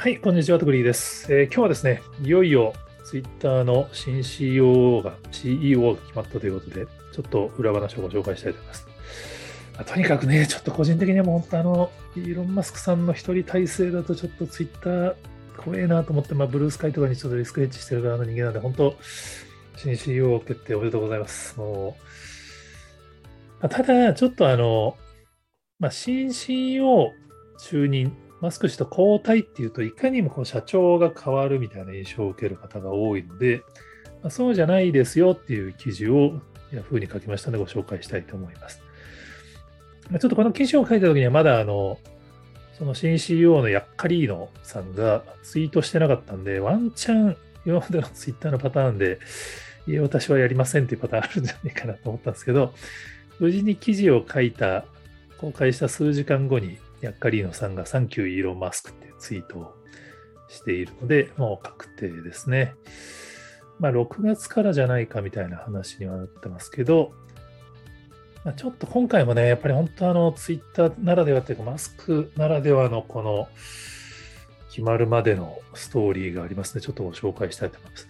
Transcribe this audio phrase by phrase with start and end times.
[0.00, 2.72] はい、こんにちは、とくりです、えー、今日はですね、いよいよ
[3.04, 8.86] ツイッターの新 CEO が、CEO が決まったということで、ちょっと裏話をご紹介したいと思います。
[9.74, 15.14] まあ、とにかくね、ちょっと個人的にはもう本当あの、イーロン・マスクさんの一人体制だとちょっとツイッター
[15.56, 18.96] 怖えなと思って、まあ、ブルースカイとかにちょっとリスクヘッジしてる側の人間なんで、本当、
[19.74, 21.58] 新 CEO 決定おめでとうございます。
[21.58, 22.02] もう、
[23.62, 24.96] まあ、ただ、ちょっとあの、
[25.80, 27.10] まあ、新 CEO
[27.58, 33.62] 就任、マスク氏と交代っていうといかにもこう社長が変わるみたいな印象を受ける方が多いので、
[34.22, 36.40] まあ、そうじゃないですよっていう記事を
[36.72, 38.82] Yahoo に書きましたのでご紹介したいと思います。
[40.10, 41.98] ちょっとこの記事を書いた時にはまだあの、
[42.78, 49.18] その新 CEO のヤッカリーノさんがツイートしてなかったんで、ワンチャン今までのツイッターのパターンで、
[49.86, 52.72] いや、私はやりませんっていうパターンあるんじゃないかなと思ったんですけど、
[53.38, 54.84] 無事に記事を書いた、
[55.38, 59.74] 公開した数時間後に、ヤッカリーノさんがサンキューイーロンマスクってツイートを
[60.48, 62.74] しているので、もう確定ですね。
[63.78, 67.12] まあ、6月からじゃないかみたいな話にはなってますけど、
[68.44, 73.48] まあ、ちょっと今回もね、やっぱり本当あの、ツイッターならではというか、マスクならではのこの、
[74.68, 76.80] 決まるまでのストーリーがありますね。
[76.80, 78.08] ちょっとご紹介したいと思います。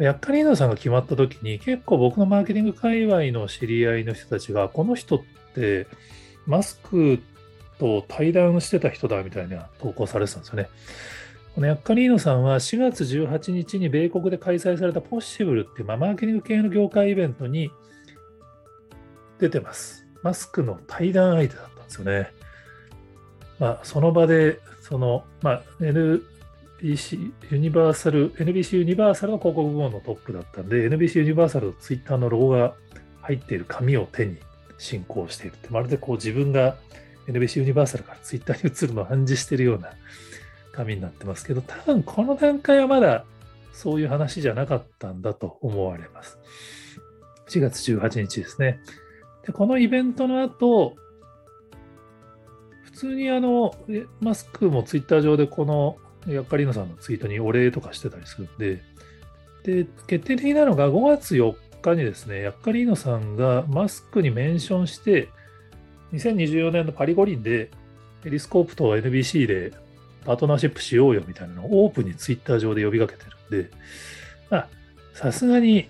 [0.00, 5.20] ヤッカリーノさんが決まった時に、結構僕のマーケティング界隈の知り合いの人たちが、この人っ
[5.54, 5.86] て
[6.46, 7.22] マスク
[7.82, 10.68] と対談してた人だみたいな投稿されてたんですよね。
[11.56, 17.70] このヤッカリーノさんは4月18日に米国で開催されたポッシブルっていう、ま、マーケティング系の業界イベントに
[19.40, 20.06] 出てます。
[20.22, 22.30] マスクの対談相手だったんですよね。
[23.58, 32.74] まあ、その場で、その、まあ、NBC ユニバーサル、NBC ユニバーサルの広告部門のトップだったんで、NBC ユニバーサルのツイッターのロゴが
[33.20, 34.38] 入っている紙を手に
[34.78, 36.76] 進行しているって、まるでこう自分が
[37.28, 39.90] NBC ユニバーサルからツイッターに移るのを暗示しているような
[40.72, 43.24] 紙になってますけど、多分この段階はまだ
[43.72, 46.38] そういう話じゃなかったんだと思われます。
[47.48, 48.80] 4月18日ですね。
[49.46, 50.96] で、このイベントの後、
[52.84, 53.74] 普通にあの、
[54.20, 55.96] マスクもツイッター上でこの
[56.26, 58.82] ヤッカリーノさんのツイートにお礼とかしてたりするんで、
[59.64, 65.28] で、決定的なのが5月4日にですね、ヤッカリーノさんがマスクにメンションして、
[66.12, 67.70] 2024年のパリ五輪で
[68.22, 69.72] ペリスコープと NBC で
[70.24, 73.70] パートナーシップしようよみたいなのをオープンにツイッター上で呼びかけてるんで、
[74.50, 74.68] まあ、
[75.14, 75.88] さすがに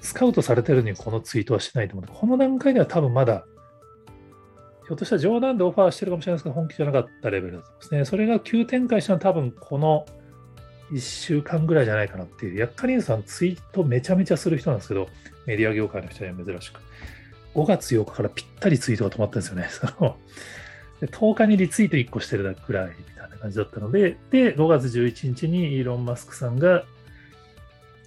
[0.00, 3.44] スカウトされてるのにこのツイートはしないと思うこの段階では多分まだ、
[4.86, 8.04] ひょっとしたら冗談でオファーしてるかもしれないですけど、本気じゃなかったレベルだと思いますね。
[8.04, 10.06] それが急展開したのは多分この
[10.92, 12.58] 1週間ぐらいじゃないかなっていう。
[12.58, 15.08] ヤッカリンさんツイートめちゃめちゃする人なんですけど、
[15.44, 16.80] メディア業界の人には珍しく。
[17.56, 19.68] 5月8日からぴったりツイートが止まってるんですよね。
[19.96, 20.18] その
[21.00, 26.84] 10日にリツイート1個してるくらいみたいな感じだったので、で、5月11日にイーロン・マスクさんが、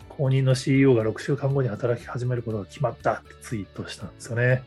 [0.10, 4.64] 後任の CEO が6週間後に働き始めることが決まったってツイートしたんですよね。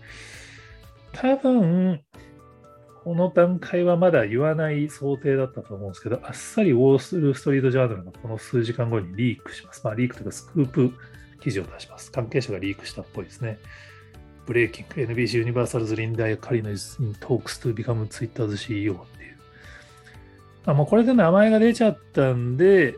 [1.12, 2.00] 多分、
[3.04, 9.82] この段階はまだ言わない想定だったと思うんですけど、あっさりウォール・ストリート・ジャーナルがこの数時間後にリークします。
[9.84, 10.92] まあ、リークというかスクープ
[11.40, 12.10] 記事を出します。
[12.12, 13.58] 関係者がリークしたっぽいですね。
[14.46, 19.36] Breaking, NBCUniversal's Linda Yaccarino is in talks to become Twitter's CEO っていう。
[20.66, 22.96] あもうこれで名前が出ちゃったんで、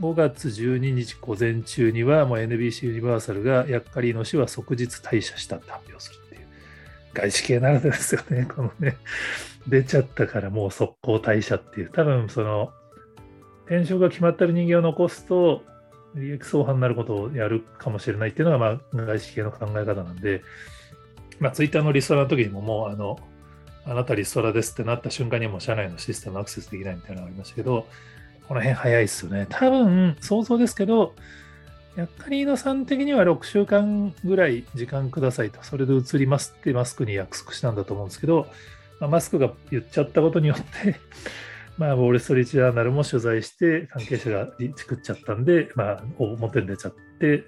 [0.00, 6.46] 5月12日午前中にはもう NBC ユニバーサルがヤッカリーノ氏は即日退社したって発表するっていう。
[7.12, 8.46] 外資系ならではですよね。
[8.52, 8.96] このね、
[9.68, 11.90] 出ちゃったからもう速攻退社っていう。
[11.90, 12.72] 多分その、
[13.66, 15.62] 転職が決まってる人間を残すと、
[16.14, 20.42] 利益相反になることをやるかもしれないっていうのが、まあ、外資系の考え方なんで、
[21.40, 23.18] まあ、ツイッターのリストラの時にももう、あの、
[23.86, 27.86] あなたリストラですってなった瞬間にも社内のシステムアクセスできないみたいなのがありましたけど、
[28.48, 29.46] この辺早いですよね。
[29.48, 31.14] 多分、想像ですけど、
[31.96, 38.48] ヤッカリーノさん的には6週間ぐらい時間くださいと、それで移りますってマスクに約束したんだと思うんですけど、
[39.00, 40.98] まあ、マスクが言っちゃったことによって
[41.76, 47.44] まあ、ウォール・ストリート・ジャーナルも取材して、関係者が作っちゃったんで、まあ、表に出ちゃって、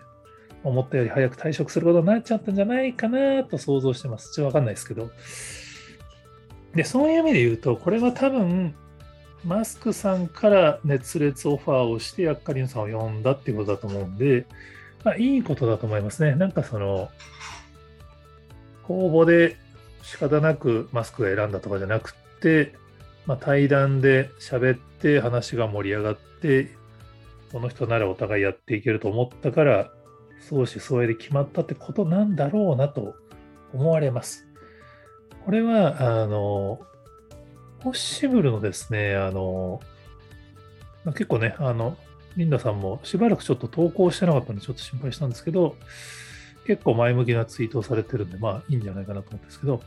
[0.65, 4.33] 思ったより早く退職することになっちゃったんじゃないかなと想像してます。
[4.33, 5.11] ちょっとわかんないですけど。
[6.75, 8.75] で、そういう意味で言うと、これは多分、
[9.45, 14.45] マスクさんから熱烈オファーをして、ヤッカリンさんを呼んだっていうことだと思うんで、
[15.05, 16.35] まあ、いいことだと思いますね。
[16.35, 17.11] なんかその、
[18.83, 19.57] 公募で
[20.03, 22.75] 仕方なくマスクが選んだとかじゃなくて、
[23.27, 26.71] まあ、対談で喋って話が盛り上がって、
[27.53, 29.91] この人ならお互いやっていけると思ったから、
[30.41, 33.17] 相思相愛で決まったってことなんだろうなと
[33.73, 34.47] 思われます。
[35.45, 36.81] これは、あの、
[37.81, 39.81] ポッシブルのですね、あの、
[41.05, 41.97] ま、結構ね、あの、
[42.37, 45.77] リンダさんもしばらくちょっと投稿してなかったんで、ちょっと心配したんですけど、
[46.67, 49.81] 結構前向きなツイートをされてるんで、まあいいんじゃないかなと思うんですけど、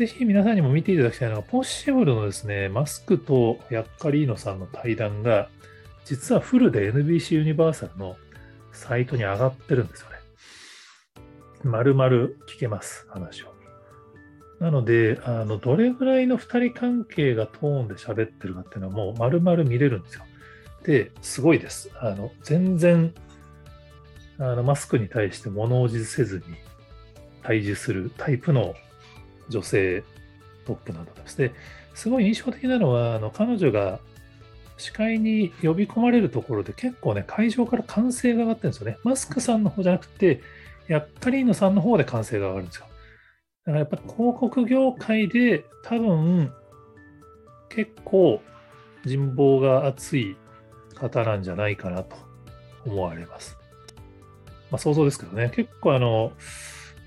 [0.00, 5.50] ぜひ皆さんにも見ていただきたいのが、ポッシブルのですね、マスクとヤッカリーノさんの対談が、
[6.06, 8.16] 実はフルで NBC ユニバーサルの
[8.72, 10.16] サイトに上がってるんですよね。
[11.64, 12.08] 丸々
[12.48, 13.48] 聞けます、話を。
[14.58, 20.24] なので、あのどれぐらいの2人関係がトーンで喋ってるかっていうのはもう丸々見れるんですよ。
[20.82, 21.90] で、すごいです。
[22.00, 23.12] あの全然
[24.38, 26.44] あのマスクに対して物おじせずに
[27.42, 28.74] 対峙するタイプの
[29.50, 30.02] 女性
[30.66, 31.52] トップなんだとして、
[31.94, 34.00] すごい印象的なのは、あの彼女が
[34.78, 38.96] 司会に呼び込まれるところで結構ね、会場から歓声が上がってるんですよね。
[39.04, 40.40] マスクさんの方じゃなくて、
[40.88, 42.86] ヤッカリーノさんの方で歓声が上がるんですよ。
[42.86, 46.52] だからやっぱり広告業界で多分
[47.68, 48.40] 結構
[49.04, 50.36] 人望が厚い
[50.94, 52.16] 方なんじゃないかなと
[52.86, 53.56] 思われます。
[54.70, 56.32] まあ想像ですけどね、結構あの、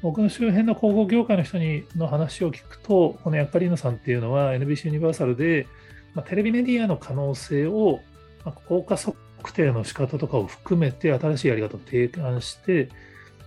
[0.04, 5.66] 僕の周辺の広告業界の人にの話を聞くと、このヤッカリーノさんっていうのは NBC ユニバーサルで、
[6.14, 8.02] まあ、テレビメディアの可能性を、
[8.44, 9.16] まあ、効果測
[9.54, 12.90] 定の仕方とかを含めて新しいやり方を提案して、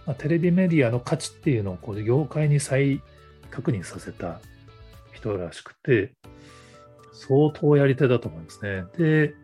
[0.06, 3.02] まあ、テレビメディアの価値っていうのをこう業界に再
[3.50, 4.40] 確認させた
[5.12, 6.14] 人らしくて、
[7.12, 8.84] 相当やり手だと思いますね。
[8.96, 9.34] で、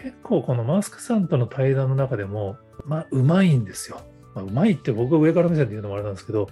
[0.00, 2.56] 結構このマスクさんとの対談の中でも、
[2.86, 4.00] まあ、うまいんですよ。
[4.34, 6.48] まあ、うまいって僕が上から目線で言うのもあれなんですけど、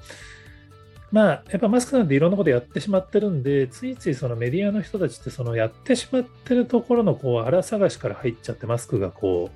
[1.10, 9.50] まあ、やっぱマスクさんっていろんなことやってしまってるんで、ついついそのメディアの人たちって、そのやってしまってるところのこう荒探しから入っちゃって、マスクがこ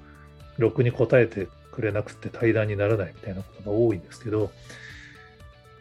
[0.59, 4.51] う、ろくに答えてくれなくて対談にならないみたいなことが多いんですけど、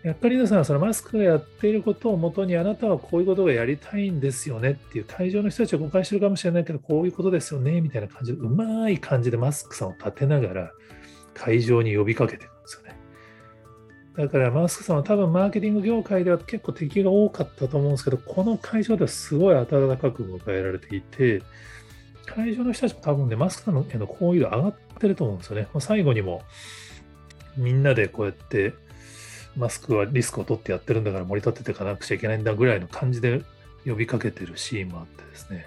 [0.04, 10.72] やっぱり皆さん、そのマスクがやっていることをもとに、あなたはこういうことがやりたいんですよねっていう、会場の人たちは誤解してるかもしれないけど、こういうことですよねみたいな感じで、うまい感じでマスクさんを立てながら、
[11.34, 12.98] 会場に呼びかけてるんですよね。
[14.18, 19.66] だからマスクさんは多分マーケティング業界では結構敵が多かったと思うんですけど、この会場ではすごい温
[19.98, 21.42] かく迎えられていて、
[22.26, 25.68] 会場の人たちも多分ね、マスクさんのへの好意度上がってると思うんですよね。
[25.80, 26.44] 最後にも
[27.58, 28.74] みんなでこうやって
[29.56, 33.42] マスクはリスクを取ってやってるんだから盛り立てていかなくちゃいけないんだぐらいの感じで
[33.86, 35.66] 呼びかけてるシーンもあってですね、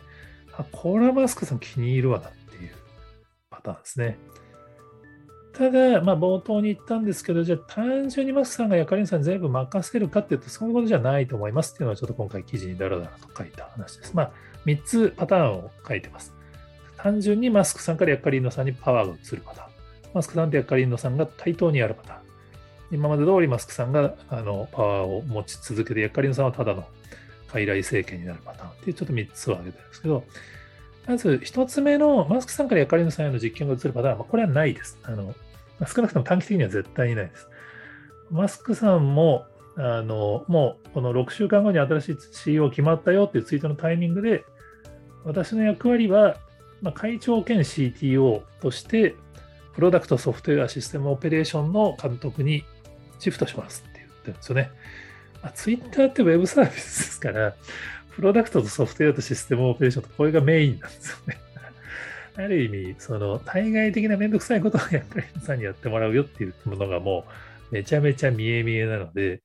[0.57, 2.71] あ、これはマスクさん気に入るわなっていう
[3.51, 4.19] パターンですね。
[5.57, 14.15] ただ、まあ、冒頭に言ったんですけど、じゃあ単純にマスクさんがヤカリンさんに全部任せるかっていうと、そういうことじゃないと思いますっていうのは、ちょっと今回記事にダラダラと書いた話です。
[14.15, 14.33] まあ、
[14.67, 16.35] 3つパターンを書いてます。
[16.97, 19.69] 単純にマスクさんからヤカリンノさんにパワーが移るパターン。
[20.15, 22.21] マスクさんとヤカリンノさんが対等にやるパターン。
[22.91, 26.85] 今まで通りマスクさんがあのパワーを持ち続けて、ヤカリンさんはただの
[27.49, 30.25] 傀儡政権になるパターンっていうちょっと3つを挙げてるんですけど、
[31.07, 34.99] まず1つ目のマスクさんからヤカリンノさんへの実験が移るパターンは、これはないです。
[35.03, 35.35] あの
[35.87, 37.49] 少なくとも短期的には絶対にないです。
[38.31, 44.45] マスクさんも、あのもうこの6週間後に新しい CEO 決まったよっていうツイートのタイミングで、
[45.25, 46.37] 私の役割は、
[46.83, 49.17] まあ、会長兼 CTO として、
[49.75, 52.65] プロダクトソフトウェアシステムオペレーションの監督に
[53.19, 54.71] シフトしますって言ってるんですよね。
[55.43, 57.55] あ、ツイッターってウェブサービスですから、
[58.11, 61.39] プロダクトとソフトウェアとシステムオペレーションとこれがメインなんですよね。
[62.37, 67.25] ある意味、その対外的なめんどくさいことをやっぱり皆さんにやってもらうよっていうものがも
[67.71, 69.43] うめちゃめちゃ見え見えなので、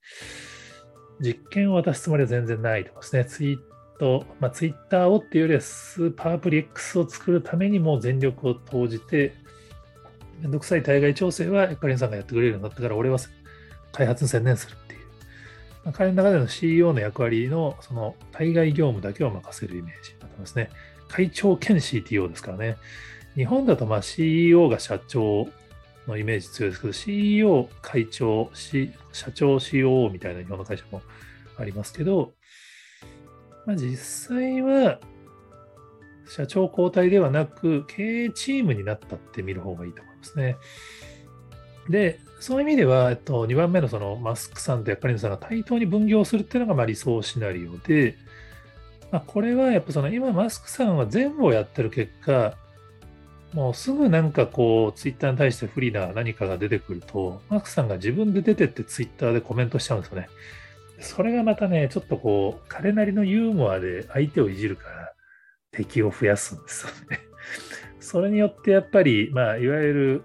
[1.20, 3.26] 実験を渡すつもりは全然ないと思いますね。
[3.26, 3.60] ツイー
[4.00, 9.34] ト、まあ、ツイッターをっていうよりはスーパープリ X を作るためにも全力を投じて、
[10.42, 13.20] めんどくさい対外調整はエカリンさんがやってくれるようになったから、俺は
[13.92, 15.00] 開発に専念するっていう。
[15.84, 20.70] まあ、彼の中での CEO の役割のその対外業務だけを任せるイメージになってますね。
[21.10, 22.78] 会長兼 CTO ですからね。
[23.36, 25.50] 日本だとまあ CEO が社長
[26.08, 31.02] のイメージ強いですけど、CEO、会長、C、社長、COO みたいな日本の会社も
[31.58, 32.34] ありますけど、
[33.66, 33.98] まあ、実
[34.36, 35.00] 際は
[36.28, 40.58] 社長交代ではなく、経営チームになったって見る方がいいと思いますね。
[41.90, 48.16] で、そういう意味では、えっと、2番目のそのマスクさんとヤッカリンさんが対等に分業するっていうのがまあ理想シナリオで、
[49.12, 52.56] まあ、これはやっぱその今マスクさんは全部をやってる結果、
[53.54, 60.30] もうすぐなんかこう、ツイッターに対して不利な何かが出てくると、マスクさんが自分で出てってツイッターでコメントしちゃうんですよね。
[61.00, 65.14] それがまたね、ちょっとこう、彼なりのユーモアで相手をいじるから
[65.72, 67.20] 敵を増やすんですよね。
[68.00, 70.24] それによってやっぱり、まあ、いわゆる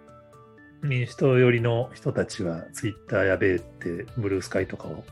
[0.82, 5.04] 民主党寄りの人たちはツイッターやべえってブルースカイとかを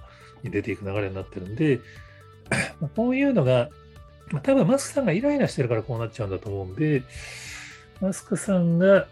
[0.42, 1.80] に出ていく流れになってるんで、
[2.96, 3.70] こういうのが
[4.32, 7.02] まあ、多分マスクさんがイライラしてるからこうなっちゃうんだと思うんで、
[8.00, 9.06] マスクさんが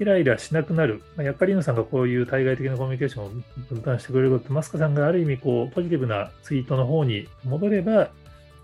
[0.00, 3.30] イライラしなくなる、まあ、ヤッカリノさんがこういう対外的なコミュニケーションを
[3.70, 8.10] 分担してくれることマスクさんがある意味こうポジティブなツイートの方に戻れば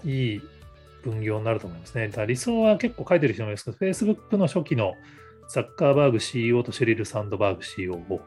[0.05, 0.43] いい
[1.03, 2.09] 分業になると思いますね。
[2.09, 4.95] だ理想は結構書いてる人もいますけど、Facebook の初期の
[5.49, 8.21] ザッカーバーグ CEO とシェリル・サンドバーグ CEO を、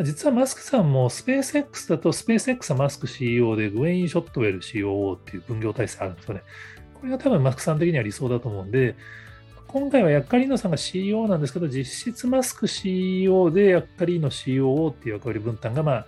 [0.00, 6.42] 実はマスクさんもスペース X だとスペース X はマスク CEO でグウェイン・ショットウェル COO っていう分業体制あるんですよね。
[6.94, 8.94] これが多分マスクさん的には理想だと思うんで、
[9.68, 16.06] 今回はヤッカリーノさんが CEO なんですけど、実質マスク CEO でヤッカリーノ COO っていう役割分担がまあ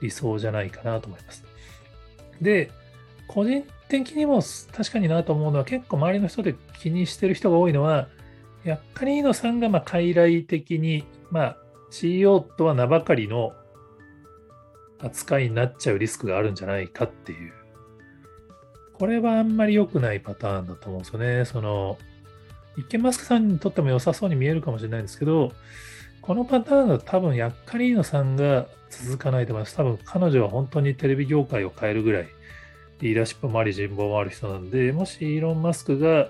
[0.00, 1.44] 理想じゃないかなと思います。
[2.40, 2.70] で、
[3.26, 8.08] 個人的にも確かになと思うのは結構周りの人で気にしてる人が多いのは、
[8.64, 11.56] ヤッカリーノさんがまあ傀儡的に、まあ、
[11.94, 13.52] CEO とは名ばかりの
[14.98, 17.52] 扱いになっちゃうリスクがあるんじゃないかっていう。
[18.94, 21.44] これはあんまり良くないパターンだと思うんですよね。
[21.44, 21.96] その、
[22.76, 25.52] 一見マスクさんにとっても良さそうに見えるかもしれないんですけど、
[26.20, 29.76] このパターンだと多分ヤッカリーノさんが続かないと思います。
[29.76, 32.28] 多分彼女は本当にテレビ業界を変えるぐらい
[33.00, 36.28] リーダーシップもあり人望もある人なんで、もしイーロン・マスクが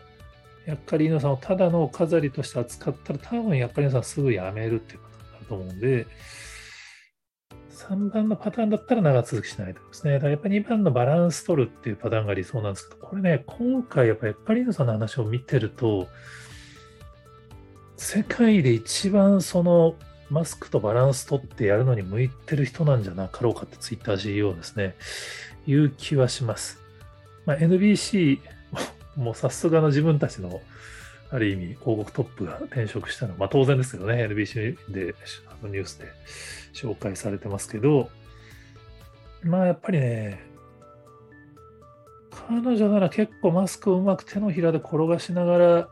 [0.66, 5.00] ヤッカリーノさんをただの飾りとして扱ったら、多分ヤッカリーノさんすぐ辞めるっていう
[5.44, 6.06] と思うんで、
[7.70, 10.14] 3番のパターンだったら長続きしないとですね。
[10.14, 16.08] だからやっぱり2番のバランス取るっていうパターンが理想なんですけど、これね、今回やっぱヤッカリーノさんの話を見てると、
[17.96, 19.96] 世界で一番その
[20.30, 24.94] マスクとバランス取ってやるのに向いてる人なんじゃなかろうかってツイッター CEO ですね。
[25.66, 26.78] いう気はします。
[27.46, 28.38] まあ、NBC
[29.16, 30.60] もさすがの自分たちの
[31.34, 35.16] ある意味広告トップが転職したのは、まあ、当然ですけどね、NBC で
[35.48, 36.06] あのニュースで
[36.72, 38.08] 紹介されてますけど、
[39.42, 40.40] まあやっぱりね、
[42.30, 45.88] 彼女なら結構マスクをうまく手のひらで転がしながら、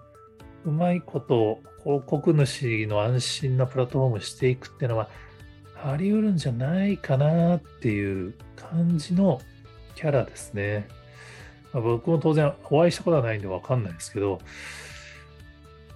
[0.65, 5.09] うまいこと広告主の安心なプラットフォームしていくっていうのは
[5.83, 9.41] あり得るんじゃないかなっていう感じの
[9.97, 10.87] キャラですね。
[11.73, 14.39] まあ、僕も当然お会いしたことはないんでわかんないですけど、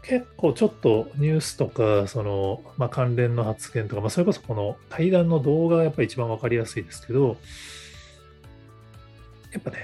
[0.09, 7.37] 結構ちょっとニュースとか、その、まあ、関連の発言とか、まあ、それこそこの対談の動画がやっぱり一番わかりやすいですけど、
[9.53, 9.79] やっぱね、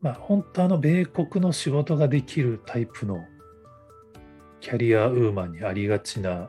[0.00, 3.24] まあ、本当あの米国の仕事ができるタイプの
[4.60, 6.48] キャリアウーマンにありがちな、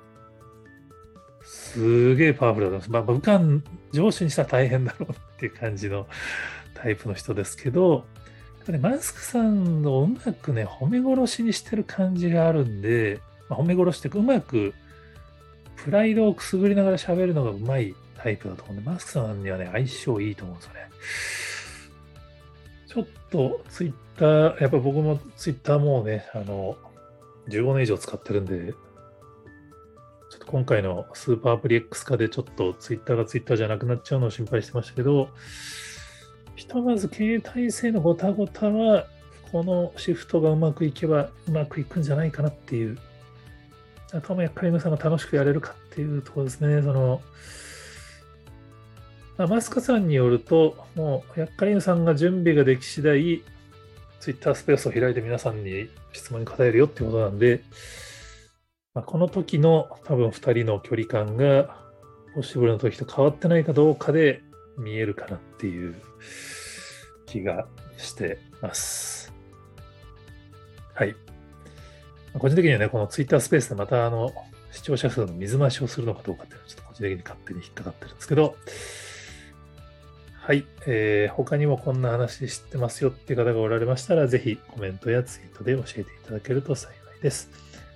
[1.44, 3.08] すげえパワフルだと思います。
[3.08, 3.42] まあ、武漢
[3.92, 6.08] 上司にしたら大変だろうっていう感じの
[6.74, 8.06] タイプの人ですけど、
[8.68, 13.20] ぱね、マスクさんをうまくね、褒め殺しにしてる感じがあるんで、
[13.50, 14.74] まあ、褒め殺してうまく
[15.78, 20.80] プライドをくすぐりながら喋るのがうまいタイプだと思うんで、マスクさんにはね、相性いいと思うんですよね。
[22.88, 26.76] ちょっとツイッター、やっぱ僕もツイッターもうね、あの、
[27.48, 28.76] 15年以上使ってるんで、ちょ
[30.36, 35.30] っと今回のスーパーアプリ X 化でちょっとツイッターがツイッターじゃなくなっちゃうのを心配してましたけど、
[36.58, 39.06] ひとまず経営体制のごたごたは、
[39.52, 42.98] このシフトがうまくいけばうまくいくんじゃないかなっていう、
[44.12, 46.82] あとはやっぱり皆さんが楽しくやれるかっていうところですね。
[46.82, 47.22] その、
[49.38, 53.44] マスクさんによると、もう、やっかりぬさんが準備ができ次第、
[54.20, 57.62] ツイッタースペースを開いて皆さんに質問に答えるよってことなんで、
[58.96, 61.78] まあ、この時の多分2人の距離感が
[62.34, 64.42] ポッシブルの時と変わってないかどうかで
[64.80, 66.02] 見えるかなっていう
[67.26, 67.68] 気が
[67.98, 69.34] してます。
[70.94, 71.16] はい。
[72.38, 74.32] 個人的にはね、このツイッタースペースでまたあの
[74.72, 78.56] 視聴者数の水増しをするのかどうかっていうのはちょっと個人的に勝手に引っかかってるんですけど、
[80.34, 87.50] はい、えー、他にもこんな話知ってますよっていう方がおられましたら、ぜひコメントやツイートで教えていただけると幸いです。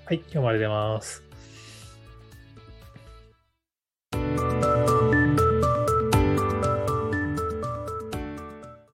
[0.05, 1.30] はい、今日もありがとうございます。